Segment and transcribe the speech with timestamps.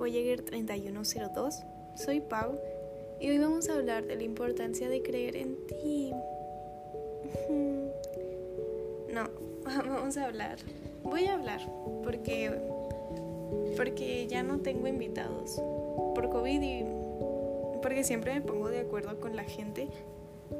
[0.00, 1.62] Voyager 3102.
[1.94, 2.58] Soy Pau
[3.20, 6.10] y hoy vamos a hablar de la importancia de creer en ti.
[9.12, 9.24] No,
[9.64, 10.56] vamos a hablar.
[11.02, 11.60] Voy a hablar
[12.02, 12.50] porque
[13.76, 15.60] porque ya no tengo invitados
[16.14, 16.84] por COVID y
[17.82, 19.88] porque siempre me pongo de acuerdo con la gente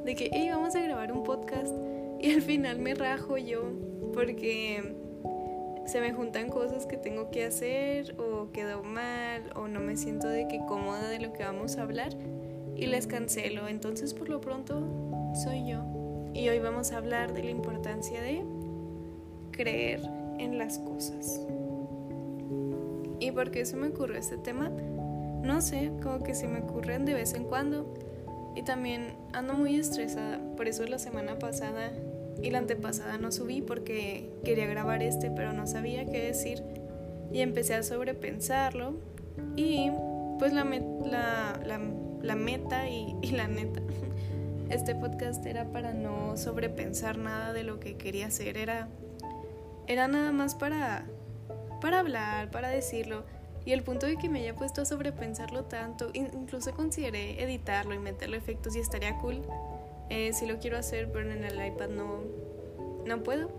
[0.03, 1.73] de que, hey, vamos a grabar un podcast
[2.19, 3.63] y al final me rajo yo
[4.13, 4.93] porque
[5.85, 10.27] se me juntan cosas que tengo que hacer o quedo mal o no me siento
[10.27, 12.17] de que cómoda de lo que vamos a hablar
[12.75, 13.67] y les cancelo.
[13.67, 14.81] Entonces por lo pronto
[15.43, 15.83] soy yo.
[16.33, 18.43] Y hoy vamos a hablar de la importancia de
[19.51, 20.01] creer
[20.39, 21.45] en las cosas.
[23.19, 24.69] ¿Y por qué se me ocurrió este tema?
[25.43, 27.93] No sé, como que se me ocurren de vez en cuando.
[28.55, 31.91] Y también ando muy estresada, por eso la semana pasada
[32.41, 36.63] y la antepasada no subí porque quería grabar este, pero no sabía qué decir.
[37.33, 38.95] Y empecé a sobrepensarlo.
[39.55, 39.91] Y
[40.39, 41.79] pues la, la,
[42.21, 43.81] la, meta y, la neta,
[44.69, 48.57] este podcast era para no sobrepensar nada de lo que quería hacer.
[48.57, 48.87] Era,
[49.87, 51.05] era nada más para,
[51.79, 53.23] para hablar, para decirlo.
[53.65, 57.99] Y el punto de que me haya puesto a sobrepensarlo tanto, incluso consideré editarlo y
[57.99, 59.43] meterle efectos y estaría cool
[60.11, 62.19] eh, sí lo quiero hacer, pero en el iPad no,
[63.05, 63.49] no puedo.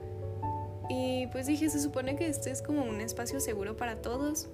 [0.88, 4.48] Y pues dije, se supone que este es como un espacio seguro para todos,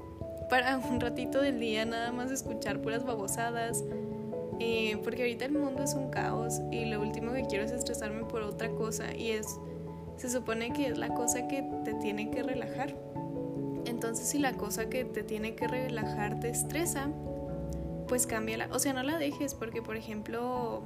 [0.49, 3.85] para un ratito del día nada más escuchar puras babosadas,
[4.61, 8.25] eh, porque ahorita el mundo es un caos y lo último que quiero es estresarme
[8.25, 9.59] por otra cosa y es,
[10.17, 12.95] se supone que es la cosa que te tiene que relajar.
[13.85, 17.09] Entonces si la cosa que te tiene que relajar te estresa,
[18.07, 18.69] pues cámbiala.
[18.73, 20.83] O sea, no la dejes porque, por ejemplo,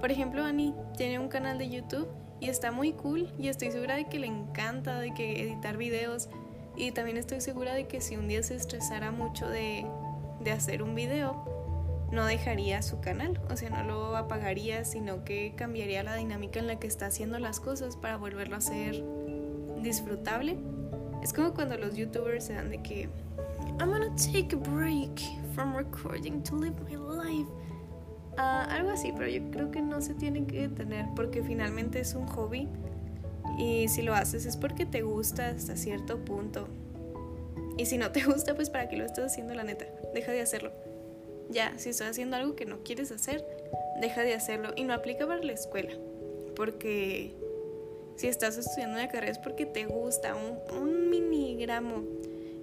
[0.00, 2.08] por ejemplo, Annie tiene un canal de YouTube
[2.40, 6.28] y está muy cool y estoy segura de que le encanta de que editar videos
[6.76, 9.86] y también estoy segura de que si un día se estresara mucho de,
[10.40, 11.56] de hacer un video,
[12.12, 16.66] no dejaría su canal, o sea, no lo apagaría, sino que cambiaría la dinámica en
[16.66, 19.02] la que está haciendo las cosas para volverlo a hacer
[19.82, 20.56] disfrutable.
[21.22, 23.08] Es como cuando los youtubers se dan de que
[23.80, 25.20] I'm gonna take a break
[25.54, 27.48] from recording to live my life.
[28.36, 32.14] Ah, algo así, pero yo creo que no se tiene que detener porque finalmente es
[32.14, 32.68] un hobby
[33.58, 36.68] y si lo haces es porque te gusta hasta cierto punto.
[37.78, 40.42] Y si no te gusta, pues para qué lo estás haciendo, la neta, deja de
[40.42, 40.72] hacerlo.
[41.48, 43.46] Ya, si estás haciendo algo que no quieres hacer,
[44.00, 44.70] deja de hacerlo.
[44.76, 45.92] Y no aplica para la escuela,
[46.54, 47.34] porque
[48.16, 52.02] si estás estudiando una carrera es porque te gusta un, un minigramo.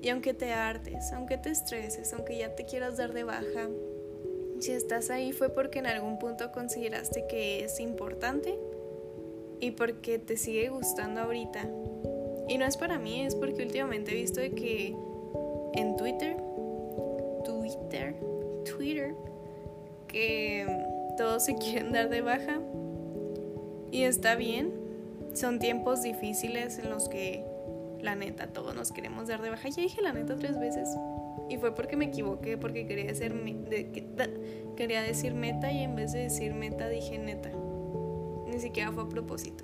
[0.01, 3.69] Y aunque te hartes, aunque te estreses, aunque ya te quieras dar de baja,
[4.63, 8.57] si estás ahí fue porque en algún punto consideraste que es importante
[9.59, 11.67] y porque te sigue gustando ahorita.
[12.47, 14.95] Y no es para mí, es porque últimamente he visto de que
[15.73, 16.37] en Twitter,
[17.43, 18.15] Twitter,
[18.63, 19.15] Twitter,
[20.07, 20.65] que
[21.17, 22.61] todos se quieren dar de baja.
[23.91, 24.71] Y está bien,
[25.33, 27.43] son tiempos difíciles en los que
[28.01, 29.67] la neta todos nos queremos dar de baja.
[29.67, 30.87] Ya dije la neta tres veces.
[31.53, 33.31] Y fue porque me equivoqué, porque quería, decir,
[34.75, 37.51] quería decir meta y en vez de decir meta dije neta.
[38.51, 39.63] Ni siquiera fue a propósito.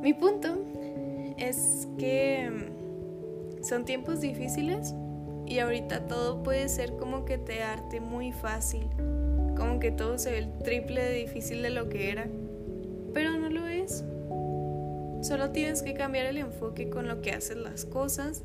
[0.00, 0.56] Mi punto
[1.36, 4.94] es que mm, son tiempos difíciles
[5.44, 8.88] y ahorita todo puede ser como que te arte muy fácil,
[9.58, 12.26] como que todo se ve el triple de difícil de lo que era,
[13.12, 14.02] pero no lo es.
[15.20, 18.44] Solo tienes que cambiar el enfoque con lo que haces las cosas,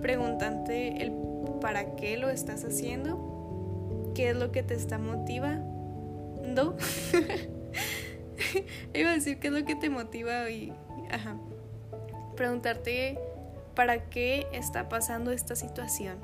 [0.00, 1.19] preguntante el
[1.60, 6.76] para qué lo estás haciendo, qué es lo que te está motivando.
[8.94, 10.72] Iba a decir qué es lo que te motiva y,
[12.36, 13.18] preguntarte
[13.74, 16.18] para qué está pasando esta situación,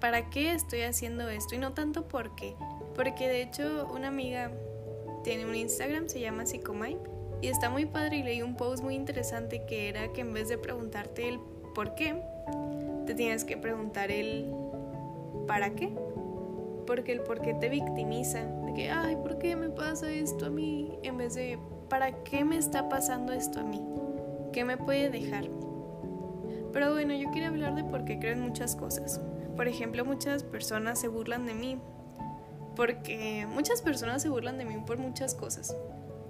[0.00, 2.54] para qué estoy haciendo esto y no tanto por qué,
[2.94, 4.50] porque de hecho una amiga
[5.24, 6.98] tiene un Instagram, se llama Psicomai
[7.40, 10.48] y está muy padre y leí un post muy interesante que era que en vez
[10.48, 11.40] de preguntarte el
[11.74, 12.20] por qué,
[13.08, 14.52] te tienes que preguntar el
[15.46, 15.88] ¿para qué?
[16.86, 20.50] Porque el por qué te victimiza, de que, ay, ¿por qué me pasa esto a
[20.50, 20.98] mí?
[21.02, 21.58] En vez de,
[21.88, 23.82] ¿para qué me está pasando esto a mí?
[24.52, 25.48] ¿Qué me puede dejar?
[26.70, 29.22] Pero bueno, yo quería hablar de por qué creen muchas cosas.
[29.56, 31.78] Por ejemplo, muchas personas se burlan de mí.
[32.76, 35.74] Porque muchas personas se burlan de mí por muchas cosas.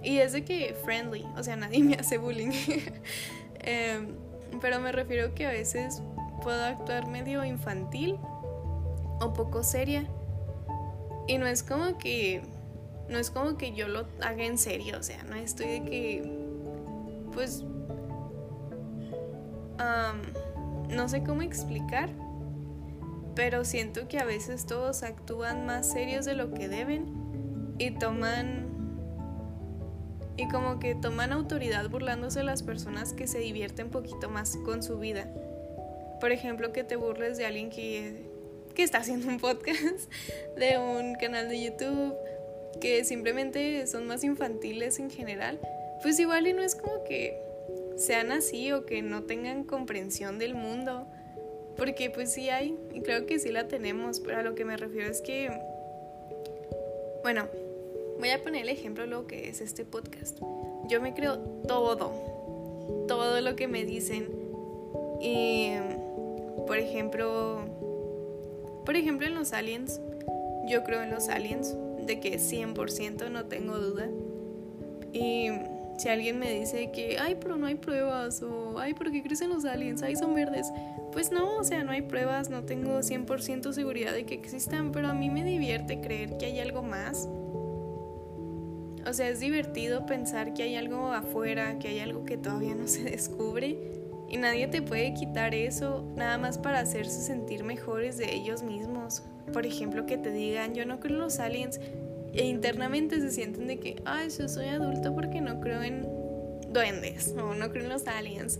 [0.01, 2.51] Y es de que friendly, o sea, nadie me hace bullying.
[3.61, 4.15] Em,
[4.61, 6.01] pero me refiero que a veces
[6.39, 8.17] puedo actuar medio infantil
[9.19, 10.05] o poco seria.
[11.27, 12.41] Y no es como que
[13.09, 16.39] no es como que yo lo haga en serio, o sea, no estoy de que
[17.33, 17.63] pues
[20.89, 22.09] no sé cómo explicar,
[23.35, 28.67] pero siento que a veces todos actúan más serios de lo que deben y toman
[30.35, 34.83] y como que toman autoridad burlándose de las personas que se divierten poquito más con
[34.83, 35.27] su vida.
[36.19, 38.13] Por ejemplo, que te burles de alguien que,
[38.75, 40.11] que está haciendo un podcast,
[40.57, 42.15] de un canal de YouTube,
[42.81, 45.59] que simplemente son más infantiles en general.
[46.01, 47.37] Pues igual y no es como que
[47.97, 51.05] sean así o que no tengan comprensión del mundo.
[51.75, 54.75] Porque pues sí hay, y creo que sí la tenemos, pero a lo que me
[54.75, 55.49] refiero es que,
[57.23, 57.47] bueno,
[58.19, 60.39] voy a poner el ejemplo de lo que es este podcast.
[60.89, 62.11] Yo me creo todo,
[63.07, 64.27] todo lo que me dicen.
[65.21, 65.71] Y,
[66.69, 67.63] por ejemplo,
[68.85, 69.99] por ejemplo en los aliens,
[70.67, 71.75] yo creo en los aliens,
[72.05, 74.07] de que 100% no tengo duda.
[75.11, 75.49] Y
[75.97, 79.49] si alguien me dice que, ay, pero no hay pruebas, o, ay, ¿por qué crecen
[79.49, 80.03] los aliens?
[80.03, 80.71] Ay, son verdes.
[81.11, 85.07] Pues no, o sea, no hay pruebas, no tengo 100% seguridad de que existan, pero
[85.07, 87.27] a mí me divierte creer que hay algo más.
[89.07, 92.87] O sea, es divertido pensar que hay algo afuera, que hay algo que todavía no
[92.87, 93.99] se descubre.
[94.29, 99.23] Y nadie te puede quitar eso nada más para hacerse sentir mejores de ellos mismos.
[99.51, 101.79] Por ejemplo, que te digan, yo no creo en los aliens,
[102.33, 106.07] e internamente se sienten de que, ay, yo soy adulto porque no creo en
[106.71, 108.59] duendes o no creo en los aliens.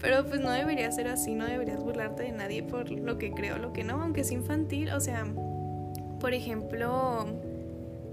[0.00, 3.58] Pero pues no debería ser así, no deberías burlarte de nadie por lo que creo,
[3.58, 4.90] lo que no, aunque es infantil.
[4.90, 5.26] O sea,
[6.20, 7.26] por ejemplo,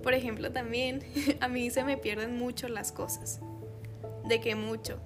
[0.04, 1.02] por ejemplo también,
[1.40, 3.40] a mí se me pierden mucho las cosas.
[4.26, 5.00] De que mucho.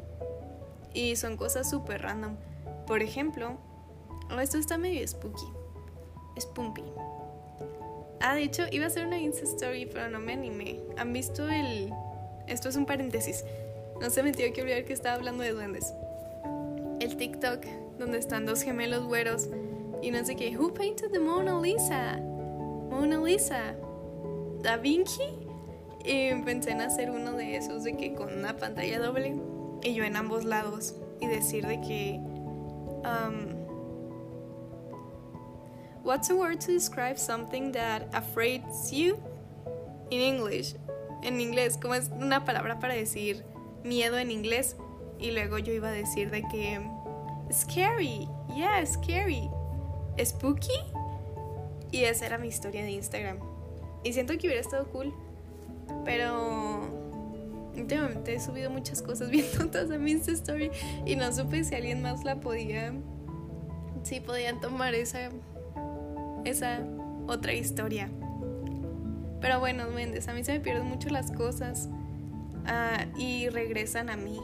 [0.93, 2.35] Y son cosas súper random.
[2.87, 3.57] Por ejemplo,
[4.41, 5.45] esto está medio spooky.
[6.39, 6.83] Spunky.
[8.19, 10.79] Ah, de hecho, iba a hacer una Insta Story, pero no me animé.
[10.97, 11.91] ¿Han visto el...?
[12.47, 13.43] Esto es un paréntesis.
[13.99, 15.93] No se me tiene que olvidar que estaba hablando de duendes.
[16.99, 17.65] El TikTok,
[17.97, 19.49] donde están dos gemelos güeros
[20.01, 20.57] y no sé qué.
[20.57, 22.17] Who painted the Mona Lisa?
[22.89, 23.75] Mona Lisa.
[24.61, 25.23] Da Vinci.
[26.03, 29.35] Y pensé en hacer uno de esos de que con una pantalla doble
[29.83, 32.19] y yo en ambos lados y decir de que
[33.05, 33.61] um,
[36.03, 39.19] What's a word to describe something that afraids you?
[40.09, 40.73] In English.
[41.21, 43.45] En inglés, como es una palabra para decir
[43.83, 44.75] miedo en inglés.
[45.19, 46.81] Y luego yo iba a decir de que
[47.51, 49.47] scary, yeah, scary.
[50.23, 50.73] Spooky.
[51.91, 53.37] Y esa era mi historia de Instagram.
[54.03, 55.13] Y siento que hubiera estado cool.
[56.03, 57.00] Pero
[57.75, 60.71] últimamente he subido muchas cosas bien tontas a mi Insta Story.
[61.05, 62.93] Y no supe si alguien más la podía.
[64.03, 65.29] Si podían tomar esa
[66.45, 66.79] esa
[67.27, 68.09] otra historia.
[69.39, 71.89] Pero bueno, Méndez, a mí se me pierden mucho las cosas
[72.65, 74.39] ah, y regresan a mí.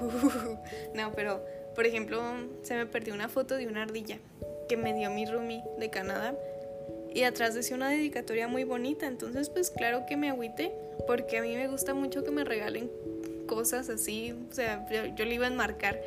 [0.94, 1.44] no, pero
[1.74, 2.22] por ejemplo,
[2.62, 4.18] se me perdió una foto de una ardilla
[4.68, 6.34] que me dio mi roomie de Canadá
[7.14, 9.06] y atrás decía una dedicatoria muy bonita.
[9.06, 10.72] Entonces, pues claro que me agüité
[11.06, 12.90] porque a mí me gusta mucho que me regalen
[13.46, 14.34] cosas así.
[14.50, 16.00] O sea, yo, yo le iba a enmarcar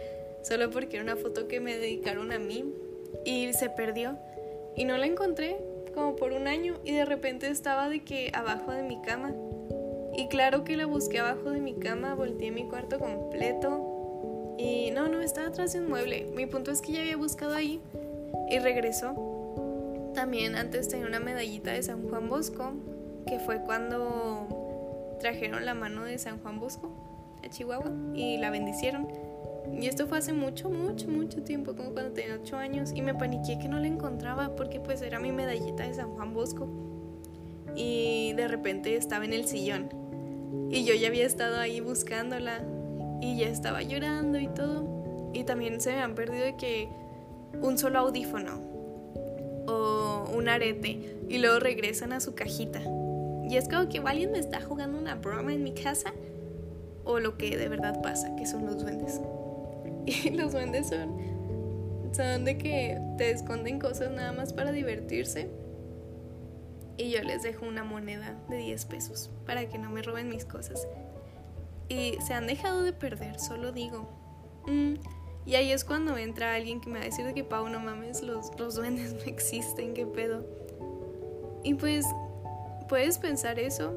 [0.43, 2.65] solo porque era una foto que me dedicaron a mí
[3.25, 4.17] y se perdió
[4.75, 5.57] y no la encontré
[5.93, 9.33] como por un año y de repente estaba de que abajo de mi cama.
[10.15, 15.07] Y claro que la busqué abajo de mi cama, volteé mi cuarto completo y no,
[15.07, 16.27] no, estaba atrás de un mueble.
[16.35, 17.79] Mi punto es que ya había buscado ahí
[18.49, 19.30] y regresó.
[20.13, 22.73] También antes tenía una medallita de San Juan Bosco,
[23.27, 24.47] que fue cuando
[25.19, 26.91] trajeron la mano de San Juan Bosco
[27.43, 29.07] a Chihuahua y la bendicieron.
[29.79, 32.91] Y esto fue hace mucho, mucho, mucho tiempo, como cuando tenía 8 años.
[32.93, 36.33] Y me paniqué que no la encontraba porque pues era mi medallita de San Juan
[36.33, 36.67] Bosco.
[37.75, 39.89] Y de repente estaba en el sillón.
[40.69, 42.63] Y yo ya había estado ahí buscándola.
[43.21, 45.31] Y ya estaba llorando y todo.
[45.33, 46.89] Y también se me han perdido de que
[47.61, 48.70] un solo audífono
[49.67, 51.17] o un arete.
[51.29, 52.81] Y luego regresan a su cajita.
[53.47, 56.13] Y es como que alguien me está jugando una broma en mi casa.
[57.03, 59.19] O lo que de verdad pasa, que son los duendes.
[60.05, 61.15] Y los duendes son,
[62.11, 65.49] son de que te esconden cosas nada más para divertirse.
[66.97, 70.45] Y yo les dejo una moneda de 10 pesos para que no me roben mis
[70.45, 70.87] cosas.
[71.89, 74.07] Y se han dejado de perder, solo digo.
[74.67, 74.93] Mm,
[75.45, 77.79] y ahí es cuando entra alguien que me va a decir de que, Pau, no
[77.79, 80.45] mames, los, los duendes no existen, qué pedo.
[81.63, 82.05] Y pues,
[82.87, 83.93] puedes pensar eso.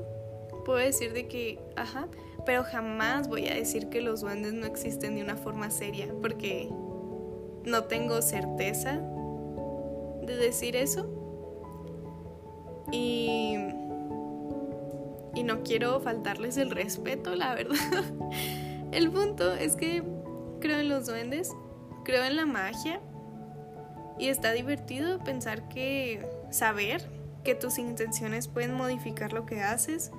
[0.64, 2.08] Puedo decir de que, ajá,
[2.46, 6.70] pero jamás voy a decir que los duendes no existen de una forma seria, porque
[7.64, 9.00] no tengo certeza
[10.22, 11.10] de decir eso.
[12.90, 13.56] Y,
[15.34, 18.04] y no quiero faltarles el respeto, la verdad.
[18.92, 20.04] El punto es que
[20.64, 21.52] creo en los duendes,
[22.04, 22.98] creo en la magia
[24.18, 27.06] Y está divertido pensar que saber
[27.44, 30.10] que tus intenciones pueden modificar lo que haces,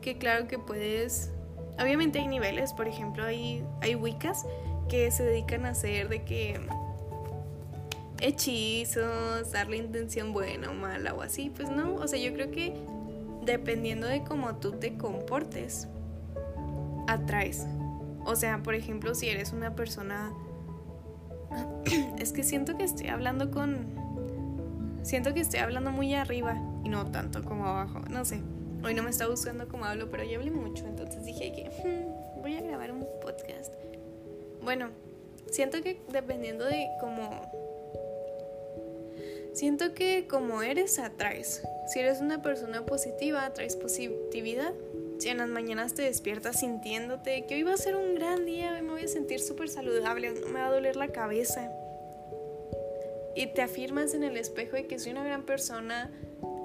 [0.00, 1.32] que claro que puedes,
[1.80, 4.46] obviamente hay niveles, por ejemplo, hay, hay wicas
[4.88, 6.60] que se dedican a hacer de que
[8.20, 12.74] hechizos, darle intención buena o mala o así, pues no, o sea, yo creo que
[13.44, 15.88] dependiendo de cómo tú te comportes,
[17.08, 17.66] atraes.
[18.24, 20.32] O sea, por ejemplo, si eres una persona...
[22.18, 24.00] es que siento que estoy hablando con...
[25.02, 28.40] Siento que estoy hablando muy arriba y no tanto como abajo, no sé.
[28.84, 32.42] Hoy no me está buscando como hablo, pero ya hablé mucho, entonces dije que hmm,
[32.42, 33.72] voy a grabar un podcast.
[34.62, 34.90] Bueno,
[35.50, 37.50] siento que dependiendo de cómo
[39.52, 41.62] Siento que como eres, atraes.
[41.86, 44.72] Si eres una persona positiva, atraes positividad.
[45.22, 48.82] Si en las mañanas te despiertas sintiéndote que hoy va a ser un gran día,
[48.82, 51.70] me voy a sentir súper saludable, no me va a doler la cabeza.
[53.36, 56.10] Y te afirmas en el espejo de que soy una gran persona,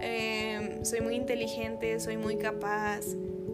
[0.01, 3.01] em, soy muy inteligente, soy muy capaz.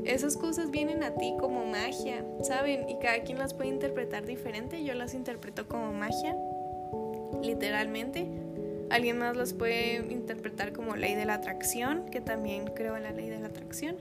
[0.06, 2.88] Esas cosas vienen a ti como magia, ¿saben?
[2.88, 4.86] Y cada quien las puede interpretar diferente.
[4.86, 6.34] Yo las interpreto como magia,
[7.42, 8.26] literalmente
[8.90, 13.12] Alguien más los puede interpretar como ley de la atracción, que también creo en la
[13.12, 13.98] ley de la atracción.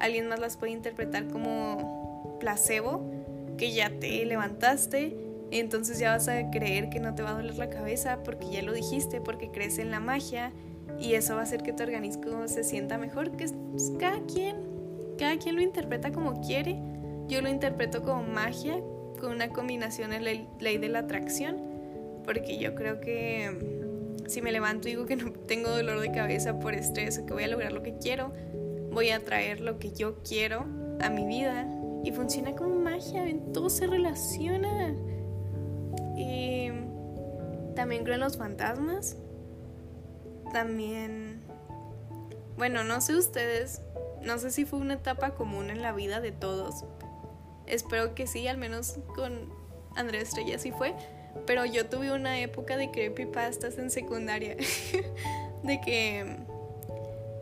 [0.00, 3.10] Alguien más las puede interpretar como placebo,
[3.56, 5.16] que ya te levantaste,
[5.50, 8.62] entonces ya vas a creer que no te va a doler la cabeza porque ya
[8.62, 10.52] lo dijiste, porque crees en la magia
[11.00, 14.56] y eso va a hacer que tu organismo se sienta mejor, que pues, cada quien,
[15.18, 16.78] cada quien lo interpreta como quiere.
[17.28, 18.80] Yo lo interpreto como magia,
[19.20, 21.56] con una combinación de ley, ley de la atracción,
[22.24, 23.78] porque yo creo que
[24.26, 27.32] si me levanto y digo que no tengo dolor de cabeza por estrés o que
[27.32, 28.32] voy a lograr lo que quiero,
[28.92, 30.66] voy a traer lo que yo quiero
[31.00, 31.66] a mi vida
[32.04, 34.94] y funciona como magia, todo se relaciona.
[36.16, 36.70] Y
[37.74, 39.16] también creo en los fantasmas.
[40.52, 41.42] También,
[42.56, 43.82] bueno, no sé ustedes,
[44.22, 46.84] no sé si fue una etapa común en la vida de todos.
[47.66, 49.52] Espero que sí, al menos con
[49.94, 50.94] Andrés Estrella sí fue
[51.46, 54.56] pero yo tuve una época de creepypastas en secundaria.
[55.62, 56.36] de que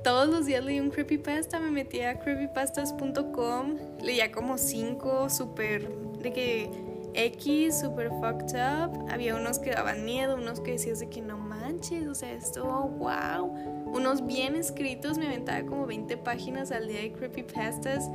[0.07, 5.91] todos los días leía un creepypasta, me metía a creepypastas.com, leía como cinco, súper.
[6.21, 6.71] de que
[7.13, 9.11] X, super fucked up.
[9.11, 12.65] Había unos que daban miedo, unos que decías de que no manches, o sea, esto,
[12.65, 13.47] wow.
[13.87, 18.09] Unos bien escritos, me aventaba como 20 páginas al día de creepypastas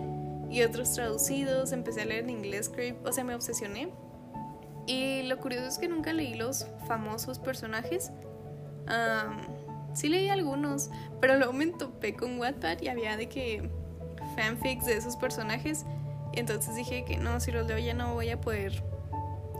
[0.49, 1.73] y otros traducidos.
[1.73, 3.91] Empecé a leer en inglés, creep, o sea, me obsesioné.
[4.87, 8.13] Y lo curioso es que nunca leí los famosos personajes.
[9.93, 13.69] Sí leí algunos, pero luego me topé con Wattpad y había de que
[14.35, 15.85] fanfics de esos personajes.
[16.33, 18.83] Y entonces dije que no, si los leo ya no voy a poder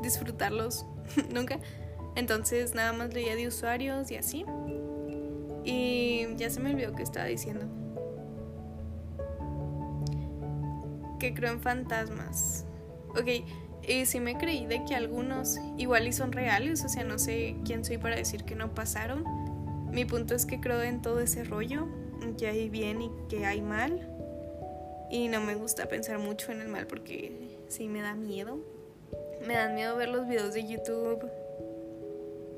[0.01, 0.85] disfrutarlos
[1.33, 1.59] nunca.
[2.15, 4.45] Entonces nada más leía de usuarios y así.
[5.63, 7.65] Y ya se me olvidó que estaba diciendo.
[11.19, 12.65] Que creo en fantasmas.
[13.09, 13.45] Ok,
[13.87, 17.57] y sí me creí de que algunos igual y son reales, o sea, no sé
[17.65, 19.23] quién soy para decir que no pasaron.
[19.91, 21.87] Mi punto es que creo en todo ese rollo,
[22.37, 24.07] que hay bien y que hay mal.
[25.09, 27.31] Y no me gusta pensar mucho en el mal porque
[27.67, 28.59] sí me da miedo.
[29.45, 31.29] Me dan miedo ver los videos de YouTube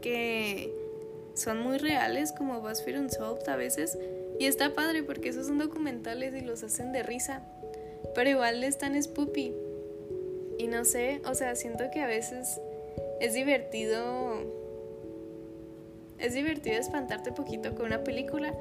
[0.02, 0.72] que
[1.34, 3.98] son muy reales, como BuzzFeed Unsolved a veces.
[4.40, 7.44] Y está padre porque esos son documentales y los hacen de risa.
[8.14, 9.54] Pero igual están spoopy
[10.60, 12.60] y no sé, o sea, siento que a veces
[13.20, 14.63] es divertido.
[16.24, 18.54] Es divertido espantarte poquito con una película,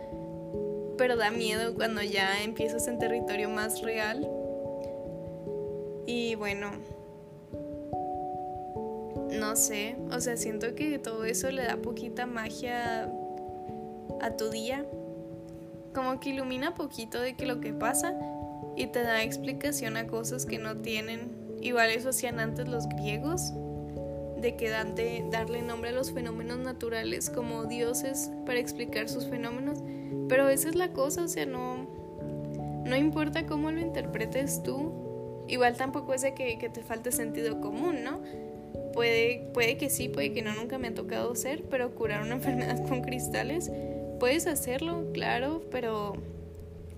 [0.99, 4.29] pero da miedo cuando ya empiezas en territorio más real.
[6.07, 6.73] Y bueno,
[9.31, 13.11] no sé, o sea, siento que todo eso le da poquita magia
[14.21, 14.85] a tu día.
[15.95, 18.15] Como que ilumina poquito de que lo que pasa
[18.77, 23.53] y te da explicación a cosas que no tienen Igual eso hacían antes los griegos,
[24.43, 29.27] de que dan de darle nombre a los fenómenos naturales como dioses para explicar sus
[29.27, 29.79] fenómenos.
[30.29, 31.87] Pero esa es la cosa, o sea, no,
[32.85, 37.61] no importa cómo lo interpretes tú, igual tampoco es de que, que te falte sentido
[37.61, 38.21] común, ¿no?
[38.93, 42.35] Puede, puede que sí, puede que no, nunca me ha tocado ser, pero curar una
[42.37, 43.71] enfermedad con cristales,
[44.21, 46.15] puedes hacerlo, claro, pero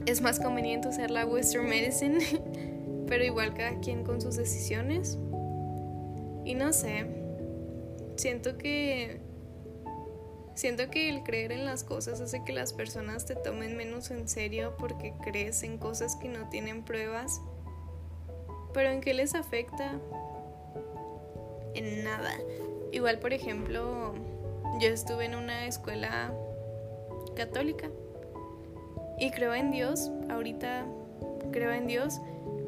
[0.07, 2.19] es más conveniente usar la Western Medicine
[3.07, 5.19] pero igual cada quien con sus decisiones.
[6.45, 7.07] Y no sé,
[8.17, 9.21] siento que
[10.55, 14.29] siento que el creer en las cosas hace que las personas te tomen menos en
[14.29, 17.41] serio porque crees en cosas que no tienen pruebas.
[18.73, 19.99] Pero ¿en qué les afecta?
[21.75, 22.33] En nada.
[22.93, 24.15] Igual, por ejemplo,
[24.81, 26.33] yo estuve en una escuela
[27.35, 27.91] católica
[29.19, 30.87] y creo en Dios, ahorita
[31.53, 32.21] creo en Dios,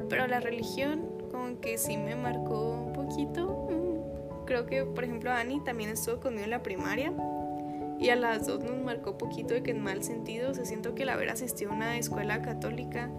[0.09, 3.67] pero la religión como que sí me marcó un poquito.
[4.47, 7.13] Creo que, por ejemplo, Ani también estuvo conmigo en la primaria
[7.99, 10.95] y a las dos nos marcó poquito de que en mal sentido, o sea, siento
[10.95, 13.09] que el haber asistido a una escuela católica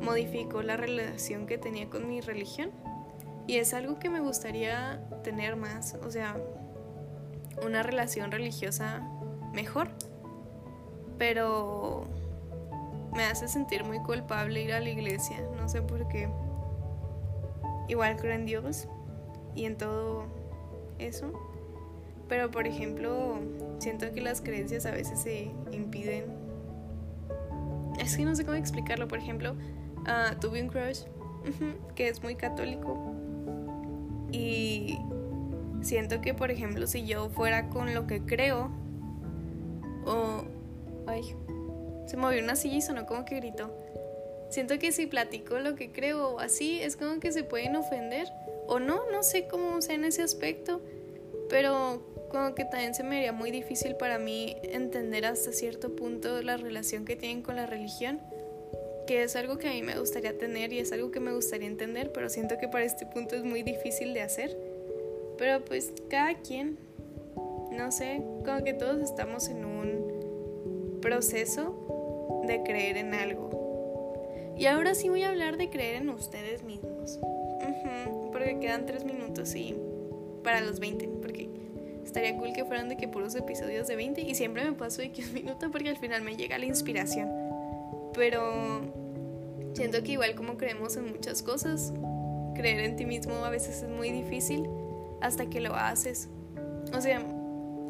[0.00, 2.70] modificó la relación que tenía con mi religión
[3.46, 6.36] y es algo que me gustaría tener más, o sea,
[7.64, 9.08] una relación religiosa
[9.54, 9.88] mejor,
[11.16, 12.04] pero
[13.14, 16.28] me hace sentir muy culpable ir a la iglesia, no sé por qué.
[17.88, 18.86] Igual creo en Dios
[19.54, 20.37] y en todo
[20.98, 21.32] eso,
[22.28, 23.38] pero por ejemplo,
[23.78, 26.24] siento que las creencias a veces se impiden.
[27.98, 31.02] Es que no sé cómo explicarlo, por ejemplo, uh, tuve un crush
[31.94, 33.14] que es muy católico
[34.30, 34.98] y
[35.80, 38.70] siento que, por ejemplo, si yo fuera con lo que creo
[40.04, 40.44] o...
[41.06, 41.22] Ay,
[42.06, 43.74] se movió una silla y sonó como que gritó.
[44.50, 48.28] Siento que si platico lo que creo o así, es como que se pueden ofender.
[48.68, 50.80] O no, no sé cómo sea en ese aspecto.
[51.48, 56.42] Pero como que también se me haría muy difícil para mí entender hasta cierto punto
[56.42, 58.20] la relación que tienen con la religión.
[59.06, 61.66] Que es algo que a mí me gustaría tener y es algo que me gustaría
[61.66, 62.12] entender.
[62.12, 64.56] Pero siento que para este punto es muy difícil de hacer.
[65.38, 66.78] Pero pues cada quien,
[67.72, 74.54] no sé, como que todos estamos en un proceso de creer en algo.
[74.58, 77.18] Y ahora sí voy a hablar de creer en ustedes mismos.
[78.38, 79.74] Porque quedan tres minutos y
[80.42, 81.48] para los 20, porque
[82.04, 85.12] estaría cool que fueran de que puros episodios de 20 y siempre me paso de
[85.12, 87.28] que un minuto porque al final me llega la inspiración.
[88.14, 88.80] Pero
[89.74, 91.92] siento que igual como creemos en muchas cosas,
[92.54, 94.68] creer en ti mismo a veces es muy difícil
[95.20, 96.28] hasta que lo haces.
[96.96, 97.22] O sea,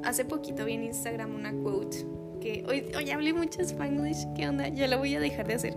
[0.05, 1.99] hace poquito vi en Instagram una quote
[2.41, 4.69] que hoy, hoy hablé mucho spanglish, ¿qué onda?
[4.69, 5.77] Ya lo voy a dejar de hacer,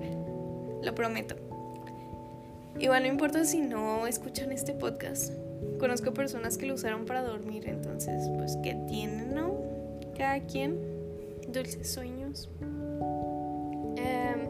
[0.82, 1.51] lo prometo.
[2.80, 5.34] Igual no importa si no escuchan este podcast.
[5.80, 9.54] Conozco personas que lo usaron para dormir, entonces, pues, ¿qué tienen, no?
[10.18, 10.78] Cada quien,
[11.48, 12.50] dulces sueños.
[13.98, 14.48] Em,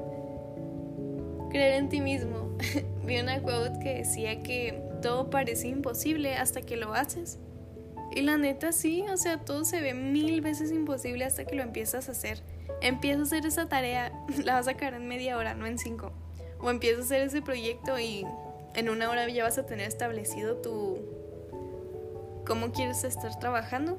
[1.49, 2.57] creer en ti mismo.
[3.05, 7.39] Vi una quote que decía que todo parece imposible hasta que lo haces.
[8.13, 11.63] Y la neta sí, o sea, todo se ve mil veces imposible hasta que lo
[11.63, 12.41] empiezas a hacer.
[12.81, 14.11] Empiezas a hacer esa tarea,
[14.43, 16.11] la vas a sacar en media hora, no en cinco.
[16.61, 18.25] O empiezas a hacer ese proyecto y
[18.75, 20.99] en una hora ya vas a tener establecido tu...
[22.45, 23.97] cómo quieres estar trabajando.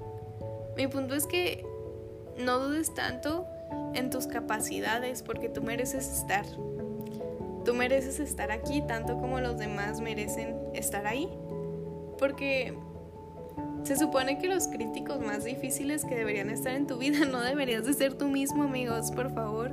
[0.76, 1.64] Mi punto es que
[2.38, 3.46] no dudes tanto
[3.94, 6.46] en tus capacidades porque tú mereces estar.
[7.64, 11.28] Tú mereces estar aquí tanto como los demás merecen estar ahí.
[12.18, 12.74] Porque
[13.84, 17.84] se supone que los críticos más difíciles que deberían estar en tu vida no deberías
[17.84, 19.72] de ser tú mismo, amigos, por favor.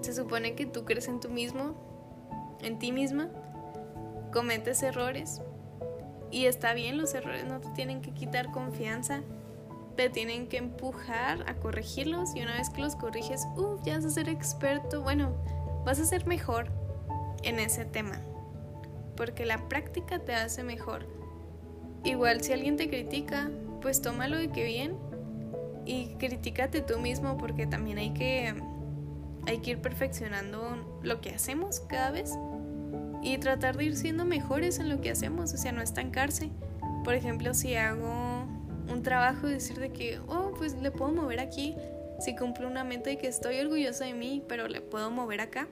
[0.00, 1.74] Se supone que tú crees en tú mismo,
[2.62, 3.28] en ti misma,
[4.32, 5.40] cometes errores
[6.30, 9.22] y está bien, los errores no te tienen que quitar confianza,
[9.96, 14.04] te tienen que empujar a corregirlos y una vez que los corriges, uff, ya vas
[14.04, 15.34] a ser experto, bueno,
[15.84, 16.68] vas a ser mejor
[17.42, 18.20] en ese tema,
[19.16, 21.06] porque la práctica te hace mejor.
[22.04, 23.50] Igual si alguien te critica,
[23.82, 24.96] pues tómalo de que bien
[25.84, 28.54] y critícate tú mismo porque también hay que
[29.46, 32.32] hay que ir perfeccionando lo que hacemos cada vez
[33.22, 36.50] y tratar de ir siendo mejores en lo que hacemos, o sea, no estancarse.
[37.04, 38.46] Por ejemplo, si hago
[38.90, 41.76] un trabajo, decir de que, oh, pues le puedo mover aquí,
[42.18, 45.68] si cumplo una meta y que estoy orgullosa de mí, pero le puedo mover acá.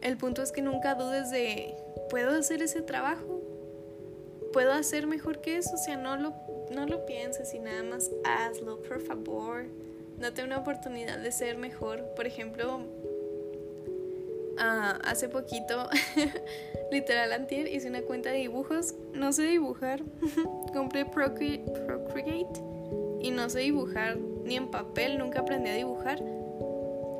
[0.00, 1.74] El punto es que nunca dudes de,
[2.10, 3.42] ¿puedo hacer ese trabajo?
[4.52, 6.34] puedo hacer mejor que eso, o sea, no lo,
[6.72, 9.64] no lo pienses y nada más hazlo, por favor.
[10.22, 12.04] Date una oportunidad de ser mejor.
[12.14, 12.78] Por ejemplo,
[14.54, 15.90] uh, hace poquito,
[16.92, 18.94] literal antier, hice una cuenta de dibujos.
[19.12, 20.00] No sé dibujar.
[20.72, 22.60] Compré Procreate
[23.20, 26.22] y no sé dibujar ni en papel, nunca aprendí a dibujar.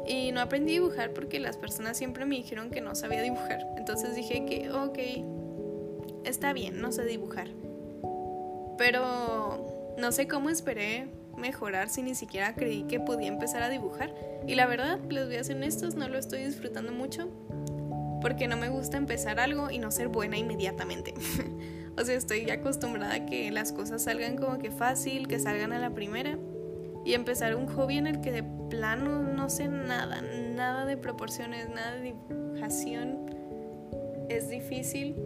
[0.06, 3.66] Y no aprendí a dibujar porque las personas siempre me dijeron que no sabía dibujar.
[3.76, 4.98] Entonces dije que, ok,
[6.24, 7.48] está bien, no sé dibujar.
[8.78, 14.14] Pero no sé cómo esperé mejorar si ni siquiera creí que podía empezar a dibujar.
[14.46, 17.28] Y la verdad, les voy a ser honestos, no lo estoy disfrutando mucho.
[18.20, 21.14] Porque no me gusta empezar algo y no ser buena inmediatamente.
[21.98, 25.78] o sea, estoy acostumbrada a que las cosas salgan como que fácil, que salgan a
[25.78, 26.38] la primera.
[27.04, 31.68] Y empezar un hobby en el que de plano no sé nada, nada de proporciones,
[31.68, 33.26] nada de dibujación,
[34.28, 35.16] es difícil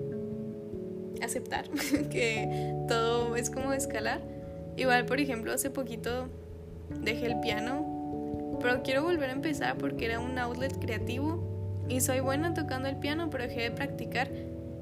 [1.23, 1.69] aceptar
[2.11, 4.21] que todo es como escalar.
[4.77, 6.29] Igual, por ejemplo, hace poquito
[7.01, 12.21] dejé el piano, pero quiero volver a empezar porque era un outlet creativo y soy
[12.21, 14.31] buena tocando el piano, pero dejé de practicar.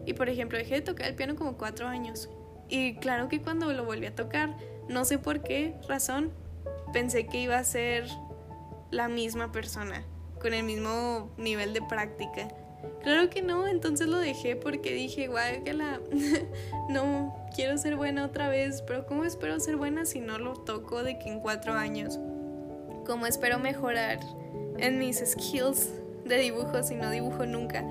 [0.06, 2.28] Y por ejemplo, dejé de tocar el piano como cuatro años.
[2.68, 4.56] Y claro que cuando lo volví a tocar,
[4.88, 6.32] no sé por qué razón,
[6.92, 8.06] pensé que iba a ser
[8.90, 10.04] la misma persona,
[10.40, 12.48] con el mismo nivel de práctica.
[13.02, 16.00] Claro que no, entonces lo dejé porque dije, guay, que la...
[16.88, 21.04] no, quiero ser buena otra vez, pero ¿cómo espero ser buena si no lo toco
[21.04, 22.18] de que en cuatro años?
[23.06, 24.18] ¿Cómo espero mejorar
[24.78, 25.90] en mis skills
[26.24, 27.84] de dibujo si no dibujo nunca?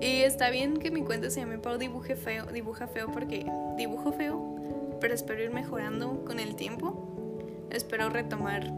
[0.00, 4.12] Y está bien que mi cuenta se llame Pau Dibuje Feo, dibuja feo porque dibujo
[4.12, 7.66] feo, pero espero ir mejorando con el tiempo.
[7.70, 8.70] Espero retomar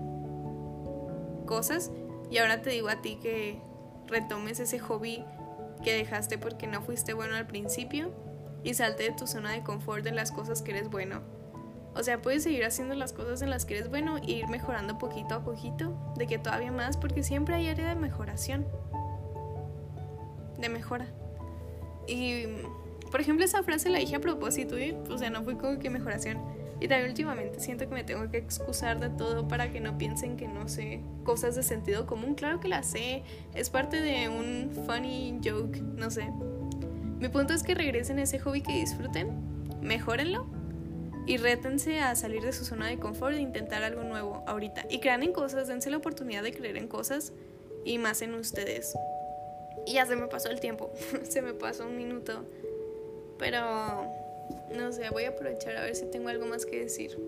[1.44, 1.90] cosas
[2.30, 3.60] y ahora te digo a ti que
[4.06, 5.24] retomes ese hobby
[5.82, 8.12] que dejaste porque no fuiste bueno al principio
[8.62, 11.20] y salte de tu zona de confort de las cosas que eres bueno.
[11.94, 14.98] O sea, puedes seguir haciendo las cosas en las que eres bueno e ir mejorando
[14.98, 18.66] poquito a poquito, de que todavía más, porque siempre hay área de mejoración.
[20.58, 21.08] De mejora.
[22.06, 22.44] Y,
[23.10, 25.90] por ejemplo, esa frase la dije a propósito, y, o sea, no fue como que
[25.90, 26.38] mejoración
[26.80, 30.38] y también últimamente siento que me tengo que excusar de todo para que no piensen
[30.38, 32.34] que no sé cosas de sentido común.
[32.34, 33.22] Claro que las sé,
[33.54, 36.32] es parte de un funny joke, no sé.
[37.20, 39.28] Mi punto es que regresen a ese hobby que disfruten,
[39.83, 40.46] mejórenlo
[41.26, 44.87] y rétense a salir de su zona de confort e intentar algo nuevo ahorita.
[44.88, 47.35] Y crean en cosas, dense la oportunidad de creer en cosas
[47.85, 48.94] y más en ustedes.
[49.87, 50.90] Y ya se me pasó el tiempo,
[51.28, 52.46] se me pasó un minuto.
[53.38, 54.11] Pero
[54.74, 57.18] no sé, voy a aprovechar a ver si tengo algo más que decir.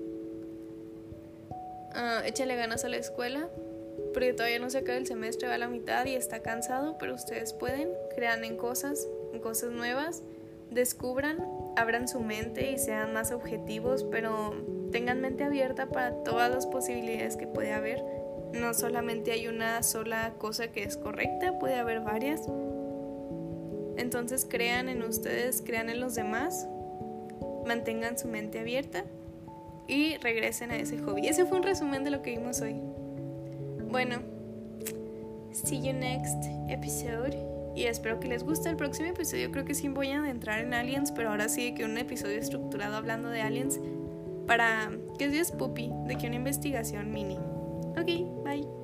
[1.50, 3.50] Uh, échale ganas a la escuela,
[4.14, 7.14] porque todavía no se acaba el semestre, va a la mitad y está cansado, pero
[7.14, 9.06] ustedes pueden, crean en cosas,
[9.40, 10.22] cosas nuevas,
[10.70, 11.38] descubran,
[11.76, 14.54] abran su mente y sean más objetivos, pero
[14.90, 18.02] tengan mente abierta para todas las posibilidades que puede haber.
[18.52, 22.42] No solamente hay una sola cosa que es correcta, puede haber varias.
[23.96, 26.66] Entonces crean en ustedes, crean en los demás,
[27.66, 29.04] mantengan su mente abierta
[29.86, 31.28] y regresen a ese hobby.
[31.28, 32.76] Ese fue un resumen de lo que vimos hoy.
[33.90, 34.20] Bueno,
[35.52, 37.51] see you next episode.
[37.74, 39.50] Y espero que les guste el próximo episodio.
[39.50, 42.96] Creo que sí voy a entrar en aliens, pero ahora sí que un episodio estructurado
[42.96, 43.80] hablando de aliens
[44.46, 47.38] para que es puppy, de que una investigación mini.
[47.96, 48.81] Ok, bye.